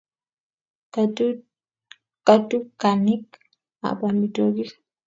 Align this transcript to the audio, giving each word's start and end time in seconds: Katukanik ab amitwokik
Katukanik 2.25 3.25
ab 3.87 3.99
amitwokik 4.09 4.71